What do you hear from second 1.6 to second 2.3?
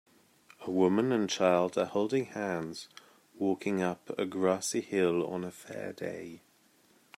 are holding